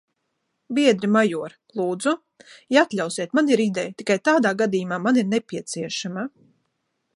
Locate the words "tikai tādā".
4.01-4.57